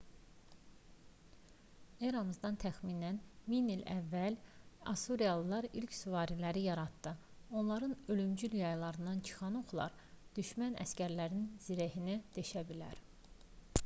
[2.07, 3.19] eramızdan təxminən
[3.53, 4.37] 1000 ilə əvvəl
[4.95, 7.13] assuriyalılar ilk süvariləri yaratdı
[7.61, 10.01] onların ölümcül yaylarından çıxan oxlar
[10.41, 13.05] düşmən əsgərlərinin zirehini deşə bilər